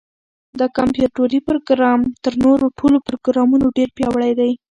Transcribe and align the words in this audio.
دا 0.59 0.65
کمپیوټري 0.77 1.39
پروګرام 1.47 1.99
تر 2.23 2.33
نورو 2.45 2.65
ټولو 2.79 2.97
پروګرامونو 3.07 3.65
ډېر 3.77 3.89
پیاوړی 3.97 4.31
دی. 4.39 4.51